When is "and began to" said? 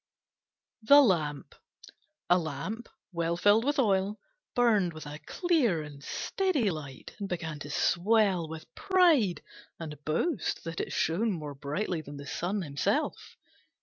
7.19-7.69